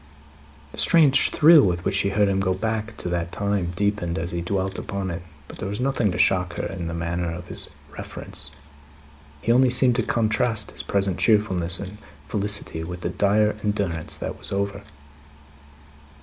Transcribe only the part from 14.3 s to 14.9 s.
was over.